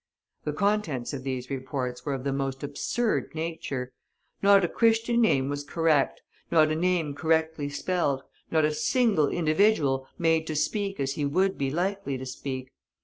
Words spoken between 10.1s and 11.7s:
made to speak as he would be